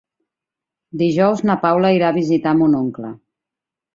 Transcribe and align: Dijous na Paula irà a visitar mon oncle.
Dijous 1.01 1.43
na 1.49 1.57
Paula 1.67 1.93
irà 1.97 2.09
a 2.13 2.17
visitar 2.17 2.53
mon 2.63 2.75
oncle. 2.81 3.13